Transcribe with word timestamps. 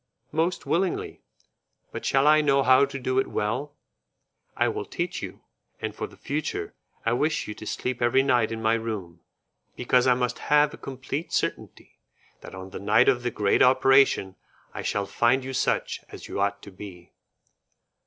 "Most 0.31 0.65
willingly, 0.65 1.21
but 1.91 2.05
shall 2.05 2.25
I 2.25 2.41
know 2.41 2.63
how 2.63 2.85
to 2.85 2.99
do 2.99 3.19
it 3.19 3.27
well?" 3.27 3.75
"I 4.57 4.67
will 4.67 4.83
teach 4.83 5.21
you, 5.21 5.41
and 5.79 5.93
for 5.93 6.07
the 6.07 6.17
future 6.17 6.73
I 7.05 7.13
wish 7.13 7.47
you 7.47 7.53
to 7.53 7.67
sleep 7.67 8.01
every 8.01 8.23
night 8.23 8.51
in 8.51 8.63
my 8.63 8.73
room, 8.73 9.19
because 9.75 10.07
I 10.07 10.15
must 10.15 10.39
have 10.49 10.73
a 10.73 10.77
complete 10.77 11.31
certainty 11.31 11.99
that 12.39 12.55
on 12.55 12.71
the 12.71 12.79
night 12.79 13.09
of 13.09 13.21
the 13.21 13.29
great 13.29 13.61
operation 13.61 14.37
I 14.73 14.81
shall 14.81 15.05
find 15.05 15.43
you 15.43 15.53
such 15.53 16.01
as 16.09 16.27
you 16.27 16.39
ought 16.41 16.63
to 16.63 16.71
be." 16.71 17.13